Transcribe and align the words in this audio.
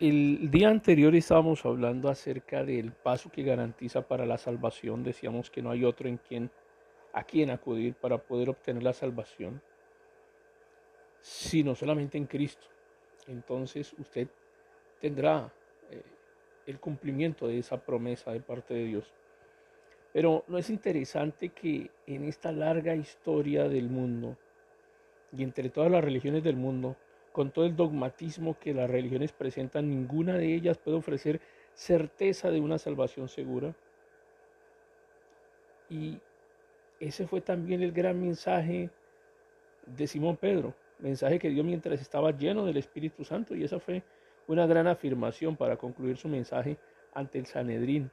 El 0.00 0.50
día 0.50 0.70
anterior 0.70 1.14
estábamos 1.14 1.62
hablando 1.66 2.08
acerca 2.08 2.64
del 2.64 2.90
paso 2.90 3.30
que 3.30 3.42
garantiza 3.42 4.00
para 4.00 4.24
la 4.24 4.38
salvación. 4.38 5.04
Decíamos 5.04 5.50
que 5.50 5.60
no 5.60 5.70
hay 5.70 5.84
otro 5.84 6.08
en 6.08 6.16
quien, 6.16 6.50
a 7.12 7.22
quien 7.22 7.50
acudir 7.50 7.92
para 7.92 8.16
poder 8.16 8.48
obtener 8.48 8.82
la 8.82 8.94
salvación, 8.94 9.60
sino 11.20 11.74
solamente 11.74 12.16
en 12.16 12.24
Cristo. 12.24 12.66
Entonces 13.26 13.92
usted 13.98 14.28
tendrá 15.02 15.52
eh, 15.90 16.02
el 16.64 16.80
cumplimiento 16.80 17.46
de 17.46 17.58
esa 17.58 17.76
promesa 17.76 18.32
de 18.32 18.40
parte 18.40 18.72
de 18.72 18.84
Dios. 18.84 19.12
Pero 20.14 20.44
no 20.48 20.56
es 20.56 20.70
interesante 20.70 21.50
que 21.50 21.90
en 22.06 22.24
esta 22.24 22.52
larga 22.52 22.94
historia 22.94 23.68
del 23.68 23.90
mundo 23.90 24.38
y 25.36 25.42
entre 25.42 25.68
todas 25.68 25.90
las 25.90 26.02
religiones 26.02 26.42
del 26.42 26.56
mundo, 26.56 26.96
con 27.32 27.50
todo 27.50 27.64
el 27.64 27.76
dogmatismo 27.76 28.58
que 28.58 28.74
las 28.74 28.90
religiones 28.90 29.32
presentan, 29.32 29.88
ninguna 29.88 30.36
de 30.36 30.54
ellas 30.54 30.78
puede 30.78 30.96
ofrecer 30.96 31.40
certeza 31.74 32.50
de 32.50 32.60
una 32.60 32.78
salvación 32.78 33.28
segura. 33.28 33.74
Y 35.88 36.18
ese 36.98 37.26
fue 37.26 37.40
también 37.40 37.82
el 37.82 37.92
gran 37.92 38.20
mensaje 38.20 38.90
de 39.86 40.06
Simón 40.06 40.36
Pedro, 40.36 40.74
mensaje 40.98 41.38
que 41.38 41.50
dio 41.50 41.64
mientras 41.64 42.00
estaba 42.00 42.30
lleno 42.32 42.64
del 42.64 42.76
Espíritu 42.76 43.24
Santo, 43.24 43.54
y 43.54 43.64
esa 43.64 43.80
fue 43.80 44.02
una 44.46 44.66
gran 44.66 44.86
afirmación 44.86 45.56
para 45.56 45.76
concluir 45.76 46.16
su 46.16 46.28
mensaje 46.28 46.76
ante 47.14 47.38
el 47.38 47.46
Sanedrín. 47.46 48.10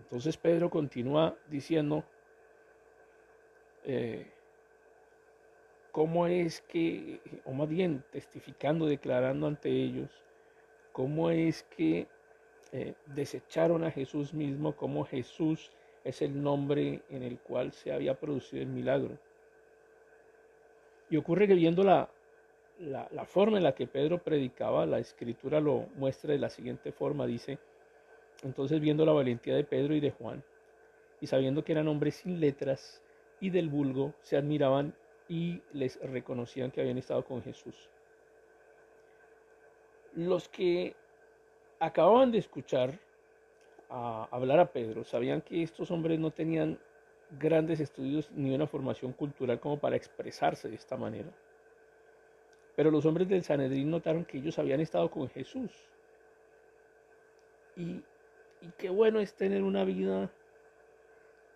Entonces 0.00 0.36
Pedro 0.36 0.70
continúa 0.70 1.36
diciendo, 1.48 2.04
eh, 3.84 4.30
cómo 5.96 6.26
es 6.26 6.60
que, 6.60 7.20
o 7.46 7.54
más 7.54 7.70
bien 7.70 8.04
testificando, 8.12 8.84
declarando 8.84 9.46
ante 9.46 9.70
ellos, 9.70 10.10
cómo 10.92 11.30
es 11.30 11.62
que 11.74 12.06
eh, 12.72 12.92
desecharon 13.06 13.82
a 13.82 13.90
Jesús 13.90 14.34
mismo, 14.34 14.76
cómo 14.76 15.06
Jesús 15.06 15.72
es 16.04 16.20
el 16.20 16.42
nombre 16.42 17.00
en 17.08 17.22
el 17.22 17.38
cual 17.38 17.72
se 17.72 17.94
había 17.94 18.20
producido 18.20 18.62
el 18.62 18.68
milagro. 18.68 19.16
Y 21.08 21.16
ocurre 21.16 21.48
que 21.48 21.54
viendo 21.54 21.82
la, 21.82 22.10
la, 22.78 23.08
la, 23.10 23.24
forma 23.24 23.56
en 23.56 23.64
la 23.64 23.74
que 23.74 23.86
Pedro 23.86 24.22
predicaba, 24.22 24.84
la 24.84 24.98
escritura 24.98 25.60
lo 25.60 25.86
muestra 25.94 26.32
de 26.32 26.38
la 26.38 26.50
siguiente 26.50 26.92
forma, 26.92 27.26
dice, 27.26 27.58
entonces 28.42 28.80
viendo 28.82 29.06
la 29.06 29.14
valentía 29.14 29.54
de 29.54 29.64
Pedro 29.64 29.94
y 29.94 30.00
de 30.00 30.10
Juan, 30.10 30.44
y 31.22 31.26
sabiendo 31.26 31.64
que 31.64 31.72
eran 31.72 31.88
hombres 31.88 32.16
sin 32.16 32.38
letras 32.38 33.02
y 33.40 33.48
del 33.48 33.70
vulgo, 33.70 34.12
se 34.20 34.36
admiraban 34.36 34.94
y 35.28 35.62
les 35.72 36.00
reconocían 36.00 36.70
que 36.70 36.80
habían 36.80 36.98
estado 36.98 37.24
con 37.24 37.42
Jesús. 37.42 37.88
Los 40.14 40.48
que 40.48 40.94
acababan 41.80 42.30
de 42.30 42.38
escuchar 42.38 42.98
a 43.90 44.28
hablar 44.30 44.60
a 44.60 44.72
Pedro 44.72 45.04
sabían 45.04 45.42
que 45.42 45.62
estos 45.62 45.90
hombres 45.90 46.18
no 46.18 46.30
tenían 46.30 46.78
grandes 47.38 47.80
estudios 47.80 48.30
ni 48.30 48.54
una 48.54 48.66
formación 48.66 49.12
cultural 49.12 49.60
como 49.60 49.78
para 49.78 49.96
expresarse 49.96 50.68
de 50.68 50.76
esta 50.76 50.96
manera. 50.96 51.30
Pero 52.76 52.90
los 52.90 53.04
hombres 53.06 53.28
del 53.28 53.42
Sanedrín 53.42 53.90
notaron 53.90 54.24
que 54.24 54.38
ellos 54.38 54.58
habían 54.58 54.80
estado 54.80 55.10
con 55.10 55.28
Jesús. 55.28 55.72
Y, 57.74 58.02
y 58.60 58.70
qué 58.78 58.90
bueno 58.90 59.20
es 59.20 59.34
tener 59.34 59.62
una 59.62 59.84
vida 59.84 60.30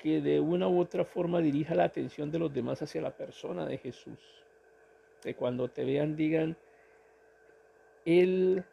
que 0.00 0.22
de 0.22 0.41
una 0.41 0.66
u 0.66 0.81
otra 0.81 1.05
forma 1.05 1.41
dirija 1.41 1.75
la 1.75 1.84
atención 1.84 2.31
de 2.31 2.38
los 2.38 2.53
demás 2.53 2.81
hacia 2.81 3.03
la 3.03 3.15
persona 3.15 3.66
de 3.66 3.77
Jesús. 3.77 4.19
Que 5.22 5.34
cuando 5.34 5.69
te 5.69 5.84
vean 5.84 6.16
digan, 6.16 6.56
Él 8.06 8.65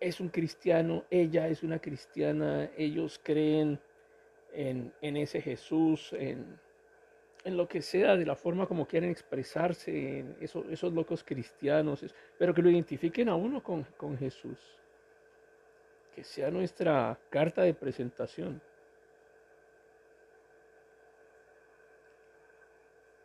es 0.00 0.18
un 0.18 0.30
cristiano, 0.30 1.04
ella 1.10 1.46
es 1.46 1.62
una 1.62 1.78
cristiana, 1.78 2.70
ellos 2.76 3.20
creen 3.22 3.78
en, 4.52 4.92
ese 5.00 5.40
Jesús, 5.40 6.12
en, 6.14 6.58
lo 7.44 7.68
que 7.68 7.82
sea, 7.82 8.16
de 8.16 8.26
la 8.26 8.34
forma 8.34 8.66
como 8.66 8.84
quieren 8.84 9.10
expresarse, 9.10 10.18
en 10.18 10.36
esos 10.40 10.92
locos 10.92 11.22
cristianos, 11.22 12.04
pero 12.36 12.52
que 12.52 12.62
lo 12.62 12.70
identifiquen 12.70 13.28
a 13.28 13.36
uno 13.36 13.62
con, 13.62 13.84
con 13.96 14.18
Jesús. 14.18 14.58
Que 16.16 16.24
sea 16.24 16.50
nuestra 16.50 17.16
carta 17.30 17.62
de 17.62 17.74
presentación. 17.74 18.60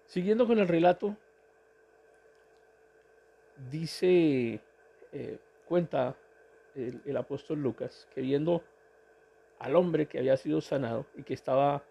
Siguiendo 0.06 0.48
con 0.48 0.60
el 0.60 0.68
relato, 0.68 1.18
dice, 3.72 4.62
eh, 5.12 5.40
cuenta 5.66 6.16
el, 6.76 7.18
apóstol 7.18 7.62
Lucas, 7.62 8.08
que 8.14 8.22
viendo 8.22 8.64
al 9.60 9.76
hombre 9.76 10.08
que 10.08 10.20
había 10.20 10.38
sido 10.38 10.62
sanado 10.62 11.06
y 11.16 11.24
que 11.24 11.34
estaba 11.34 11.84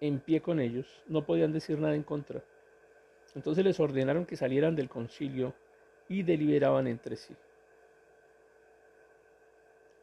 en 0.00 0.20
pie 0.20 0.40
con 0.40 0.60
ellos, 0.60 1.02
no 1.06 1.24
podían 1.24 1.52
decir 1.52 1.78
nada 1.78 1.94
en 1.94 2.02
contra. 2.02 2.42
Entonces 3.34 3.64
les 3.64 3.80
ordenaron 3.80 4.24
que 4.24 4.36
salieran 4.36 4.76
del 4.76 4.88
concilio 4.88 5.54
y 6.08 6.22
deliberaban 6.22 6.86
entre 6.86 7.16
sí. 7.16 7.34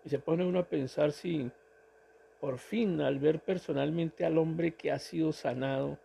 Y 0.05 0.09
se 0.09 0.19
pone 0.19 0.45
uno 0.45 0.59
a 0.59 0.67
pensar 0.67 1.13
si 1.13 1.49
por 2.41 2.59
fin 2.59 2.99
al 2.99 3.19
ver 3.19 3.39
personalmente 3.39 4.25
al 4.25 4.37
hombre 4.37 4.75
que 4.75 4.91
ha 4.91 4.99
sido 4.99 5.31
sanado, 5.31 5.97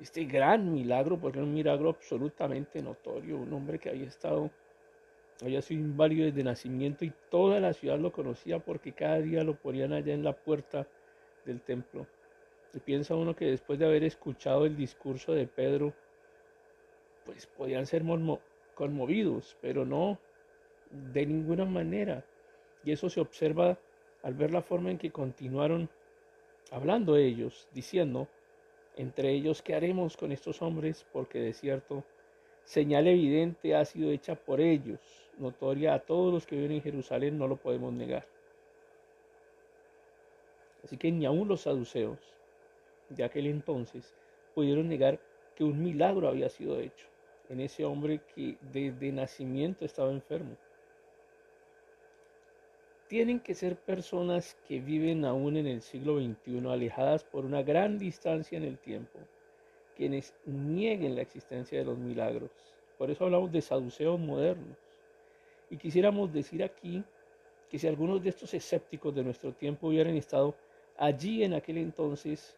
este 0.00 0.24
gran 0.24 0.72
milagro, 0.72 1.18
porque 1.18 1.38
era 1.38 1.46
un 1.46 1.54
milagro 1.54 1.90
absolutamente 1.90 2.82
notorio, 2.82 3.36
un 3.36 3.52
hombre 3.52 3.78
que 3.78 3.90
había 3.90 4.06
estado, 4.06 4.50
había 5.42 5.60
sido 5.60 5.82
inválido 5.82 6.24
desde 6.24 6.42
nacimiento 6.42 7.04
y 7.04 7.12
toda 7.30 7.60
la 7.60 7.72
ciudad 7.72 7.98
lo 7.98 8.12
conocía 8.12 8.58
porque 8.58 8.92
cada 8.92 9.20
día 9.20 9.44
lo 9.44 9.56
ponían 9.56 9.92
allá 9.92 10.14
en 10.14 10.24
la 10.24 10.32
puerta 10.32 10.86
del 11.44 11.60
templo. 11.60 12.06
Y 12.72 12.78
piensa 12.78 13.14
uno 13.14 13.34
que 13.34 13.46
después 13.46 13.78
de 13.78 13.86
haber 13.86 14.04
escuchado 14.04 14.64
el 14.64 14.76
discurso 14.76 15.32
de 15.32 15.46
Pedro, 15.46 15.92
pues 17.24 17.46
podían 17.46 17.86
ser 17.86 18.02
conmovidos, 18.74 19.56
pero 19.60 19.84
no 19.84 20.18
de 20.90 21.26
ninguna 21.26 21.64
manera. 21.64 22.24
Y 22.84 22.92
eso 22.92 23.10
se 23.10 23.20
observa 23.20 23.78
al 24.22 24.34
ver 24.34 24.52
la 24.52 24.62
forma 24.62 24.90
en 24.90 24.98
que 24.98 25.10
continuaron 25.10 25.90
hablando 26.70 27.16
ellos, 27.16 27.68
diciendo, 27.72 28.28
entre 29.00 29.30
ellos, 29.30 29.62
¿qué 29.62 29.74
haremos 29.74 30.16
con 30.16 30.30
estos 30.30 30.60
hombres? 30.60 31.06
Porque 31.12 31.40
de 31.40 31.54
cierto, 31.54 32.04
señal 32.64 33.06
evidente 33.06 33.74
ha 33.74 33.84
sido 33.86 34.10
hecha 34.10 34.34
por 34.34 34.60
ellos, 34.60 35.00
notoria 35.38 35.94
a 35.94 36.00
todos 36.00 36.32
los 36.32 36.46
que 36.46 36.56
viven 36.56 36.72
en 36.72 36.82
Jerusalén, 36.82 37.38
no 37.38 37.48
lo 37.48 37.56
podemos 37.56 37.94
negar. 37.94 38.26
Así 40.84 40.98
que 40.98 41.10
ni 41.10 41.24
aun 41.24 41.48
los 41.48 41.62
saduceos 41.62 42.18
de 43.08 43.24
aquel 43.24 43.46
entonces 43.46 44.14
pudieron 44.54 44.88
negar 44.88 45.18
que 45.54 45.64
un 45.64 45.82
milagro 45.82 46.28
había 46.28 46.50
sido 46.50 46.78
hecho 46.78 47.06
en 47.48 47.60
ese 47.60 47.84
hombre 47.84 48.20
que 48.34 48.56
desde 48.72 49.12
nacimiento 49.12 49.84
estaba 49.84 50.10
enfermo 50.10 50.56
tienen 53.10 53.40
que 53.40 53.56
ser 53.56 53.74
personas 53.74 54.56
que 54.68 54.78
viven 54.78 55.24
aún 55.24 55.56
en 55.56 55.66
el 55.66 55.82
siglo 55.82 56.20
XXI, 56.20 56.64
alejadas 56.68 57.24
por 57.24 57.44
una 57.44 57.60
gran 57.60 57.98
distancia 57.98 58.56
en 58.56 58.62
el 58.62 58.78
tiempo, 58.78 59.18
quienes 59.96 60.32
nieguen 60.46 61.16
la 61.16 61.22
existencia 61.22 61.76
de 61.76 61.84
los 61.84 61.98
milagros. 61.98 62.52
Por 62.96 63.10
eso 63.10 63.24
hablamos 63.24 63.50
de 63.50 63.62
saduceos 63.62 64.20
modernos. 64.20 64.78
Y 65.70 65.76
quisiéramos 65.76 66.32
decir 66.32 66.62
aquí 66.62 67.02
que 67.68 67.80
si 67.80 67.88
algunos 67.88 68.22
de 68.22 68.28
estos 68.28 68.54
escépticos 68.54 69.12
de 69.12 69.24
nuestro 69.24 69.52
tiempo 69.54 69.88
hubieran 69.88 70.14
estado 70.14 70.54
allí 70.96 71.42
en 71.42 71.54
aquel 71.54 71.78
entonces, 71.78 72.56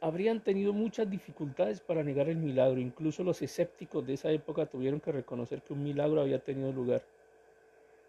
habrían 0.00 0.42
tenido 0.42 0.72
muchas 0.72 1.10
dificultades 1.10 1.80
para 1.80 2.02
negar 2.02 2.30
el 2.30 2.38
milagro. 2.38 2.80
Incluso 2.80 3.22
los 3.22 3.42
escépticos 3.42 4.06
de 4.06 4.14
esa 4.14 4.30
época 4.30 4.64
tuvieron 4.64 5.00
que 5.00 5.12
reconocer 5.12 5.60
que 5.60 5.74
un 5.74 5.82
milagro 5.82 6.22
había 6.22 6.38
tenido 6.38 6.72
lugar. 6.72 7.02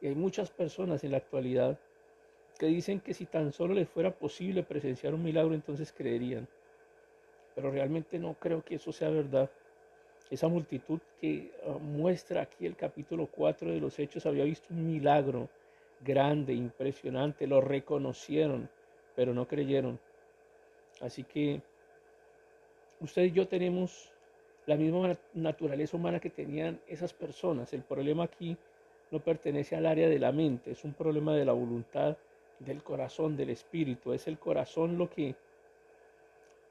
Y 0.01 0.07
hay 0.07 0.15
muchas 0.15 0.49
personas 0.49 1.03
en 1.03 1.11
la 1.11 1.17
actualidad 1.17 1.77
que 2.57 2.67
dicen 2.67 2.99
que 2.99 3.13
si 3.13 3.25
tan 3.25 3.53
solo 3.53 3.73
les 3.73 3.89
fuera 3.89 4.11
posible 4.11 4.63
presenciar 4.63 5.13
un 5.13 5.23
milagro, 5.23 5.53
entonces 5.53 5.93
creerían. 5.93 6.47
Pero 7.55 7.71
realmente 7.71 8.19
no 8.19 8.33
creo 8.33 8.63
que 8.63 8.75
eso 8.75 8.91
sea 8.91 9.09
verdad. 9.09 9.49
Esa 10.29 10.47
multitud 10.47 10.99
que 11.19 11.51
ah, 11.65 11.77
muestra 11.79 12.41
aquí 12.41 12.65
el 12.65 12.75
capítulo 12.75 13.27
4 13.27 13.71
de 13.71 13.79
los 13.79 13.97
Hechos 13.97 14.25
había 14.25 14.43
visto 14.43 14.67
un 14.73 14.87
milagro 14.87 15.49
grande, 16.01 16.53
impresionante, 16.53 17.47
lo 17.47 17.61
reconocieron, 17.61 18.69
pero 19.15 19.33
no 19.33 19.47
creyeron. 19.47 19.99
Así 21.01 21.23
que 21.23 21.61
usted 22.99 23.23
y 23.23 23.31
yo 23.31 23.47
tenemos 23.47 24.11
la 24.65 24.75
misma 24.75 25.17
naturaleza 25.33 25.97
humana 25.97 26.19
que 26.19 26.29
tenían 26.29 26.79
esas 26.87 27.13
personas. 27.13 27.73
El 27.73 27.83
problema 27.83 28.25
aquí 28.25 28.57
no 29.11 29.19
pertenece 29.19 29.75
al 29.75 29.85
área 29.85 30.07
de 30.07 30.19
la 30.19 30.31
mente, 30.31 30.71
es 30.71 30.83
un 30.83 30.93
problema 30.93 31.35
de 31.35 31.45
la 31.45 31.53
voluntad, 31.53 32.17
del 32.59 32.83
corazón, 32.83 33.37
del 33.37 33.49
espíritu. 33.49 34.13
Es 34.13 34.27
el 34.27 34.37
corazón 34.37 34.97
lo 34.97 35.09
que 35.09 35.35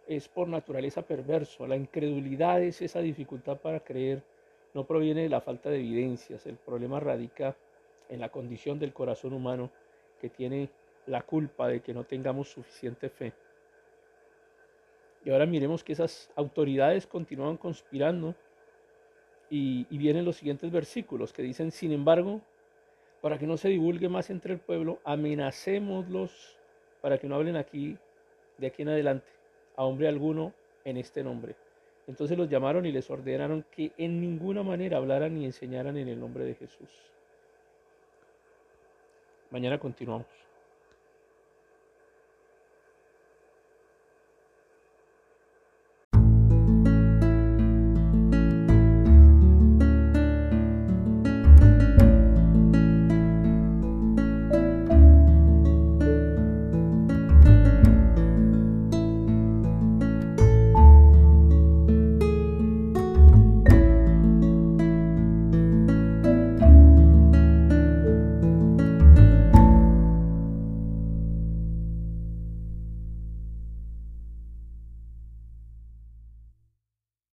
es 0.06 0.28
por 0.28 0.48
naturaleza 0.48 1.02
perverso. 1.02 1.66
La 1.66 1.76
incredulidad 1.76 2.62
es 2.62 2.82
esa 2.82 3.00
dificultad 3.00 3.56
para 3.58 3.80
creer 3.80 4.22
no 4.74 4.84
proviene 4.84 5.22
de 5.22 5.28
la 5.28 5.40
falta 5.40 5.70
de 5.70 5.78
evidencias, 5.78 6.46
el 6.46 6.56
problema 6.56 7.00
radica 7.00 7.56
en 8.08 8.20
la 8.20 8.28
condición 8.28 8.78
del 8.78 8.92
corazón 8.92 9.32
humano 9.32 9.70
que 10.20 10.28
tiene 10.28 10.68
la 11.06 11.22
culpa 11.22 11.68
de 11.68 11.80
que 11.80 11.94
no 11.94 12.04
tengamos 12.04 12.50
suficiente 12.50 13.08
fe. 13.08 13.32
Y 15.24 15.30
ahora 15.30 15.46
miremos 15.46 15.82
que 15.82 15.92
esas 15.92 16.30
autoridades 16.36 17.06
continúan 17.06 17.56
conspirando 17.56 18.34
y, 19.50 19.84
vienen 19.96 20.24
los 20.24 20.36
siguientes 20.36 20.70
versículos 20.70 21.32
que 21.32 21.42
dicen, 21.42 21.70
sin 21.70 21.92
embargo, 21.92 22.40
para 23.20 23.38
que 23.38 23.46
no 23.46 23.56
se 23.56 23.68
divulgue 23.68 24.08
más 24.08 24.30
entre 24.30 24.54
el 24.54 24.60
pueblo, 24.60 25.00
amenacémoslos 25.04 26.56
para 27.00 27.18
que 27.18 27.28
no 27.28 27.36
hablen 27.36 27.56
aquí, 27.56 27.96
de 28.58 28.66
aquí 28.66 28.82
en 28.82 28.90
adelante, 28.90 29.28
a 29.76 29.84
hombre 29.84 30.08
alguno 30.08 30.52
en 30.84 30.96
este 30.96 31.22
nombre. 31.22 31.56
Entonces 32.06 32.38
los 32.38 32.48
llamaron 32.48 32.86
y 32.86 32.92
les 32.92 33.10
ordenaron 33.10 33.64
que 33.70 33.92
en 33.98 34.20
ninguna 34.20 34.62
manera 34.62 34.96
hablaran 34.96 35.34
ni 35.34 35.44
enseñaran 35.44 35.96
en 35.96 36.08
el 36.08 36.18
nombre 36.18 36.44
de 36.44 36.54
Jesús. 36.54 36.88
Mañana 39.50 39.78
continuamos. 39.78 40.47